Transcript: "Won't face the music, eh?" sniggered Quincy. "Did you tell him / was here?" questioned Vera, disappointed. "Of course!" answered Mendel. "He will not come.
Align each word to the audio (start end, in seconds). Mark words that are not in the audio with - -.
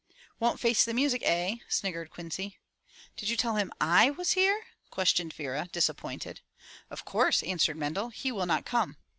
"Won't 0.39 0.59
face 0.59 0.83
the 0.83 0.95
music, 0.95 1.21
eh?" 1.23 1.57
sniggered 1.69 2.09
Quincy. 2.09 2.57
"Did 3.15 3.29
you 3.29 3.37
tell 3.37 3.57
him 3.57 3.71
/ 3.77 3.79
was 4.17 4.31
here?" 4.31 4.63
questioned 4.89 5.31
Vera, 5.31 5.69
disappointed. 5.71 6.41
"Of 6.89 7.05
course!" 7.05 7.43
answered 7.43 7.77
Mendel. 7.77 8.09
"He 8.09 8.31
will 8.31 8.47
not 8.47 8.65
come. 8.65 8.97